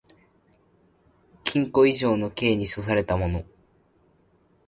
[1.43, 3.45] 禁錮以上の刑に処せられた者